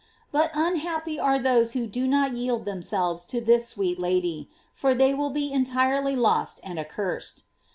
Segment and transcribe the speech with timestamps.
[0.31, 4.49] But unhappy are those who do not yield themselves to this sweet Lady!
[4.73, 7.43] for they will be entirely lost and accursed!